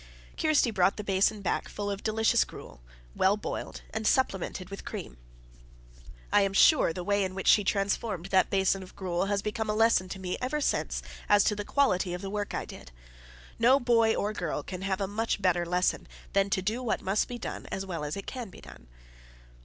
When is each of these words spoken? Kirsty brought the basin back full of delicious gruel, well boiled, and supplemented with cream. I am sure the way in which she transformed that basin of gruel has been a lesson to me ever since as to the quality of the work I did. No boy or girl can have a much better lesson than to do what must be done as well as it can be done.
Kirsty 0.35 0.71
brought 0.71 0.97
the 0.97 1.03
basin 1.03 1.43
back 1.43 1.69
full 1.69 1.91
of 1.91 2.01
delicious 2.01 2.43
gruel, 2.43 2.81
well 3.15 3.37
boiled, 3.37 3.83
and 3.93 4.07
supplemented 4.07 4.71
with 4.71 4.83
cream. 4.83 5.17
I 6.33 6.41
am 6.41 6.53
sure 6.53 6.91
the 6.91 7.03
way 7.03 7.23
in 7.23 7.35
which 7.35 7.45
she 7.45 7.63
transformed 7.63 8.25
that 8.31 8.49
basin 8.49 8.81
of 8.81 8.95
gruel 8.95 9.27
has 9.27 9.43
been 9.43 9.53
a 9.57 9.75
lesson 9.75 10.09
to 10.09 10.17
me 10.17 10.39
ever 10.41 10.59
since 10.59 11.03
as 11.29 11.43
to 11.43 11.55
the 11.55 11.63
quality 11.63 12.15
of 12.15 12.23
the 12.23 12.31
work 12.31 12.55
I 12.55 12.65
did. 12.65 12.91
No 13.59 13.79
boy 13.79 14.15
or 14.15 14.33
girl 14.33 14.63
can 14.63 14.81
have 14.81 15.01
a 15.01 15.05
much 15.07 15.39
better 15.39 15.67
lesson 15.67 16.07
than 16.33 16.49
to 16.49 16.63
do 16.63 16.81
what 16.81 17.03
must 17.03 17.27
be 17.27 17.37
done 17.37 17.67
as 17.67 17.85
well 17.85 18.03
as 18.03 18.17
it 18.17 18.25
can 18.25 18.49
be 18.49 18.59
done. 18.59 18.87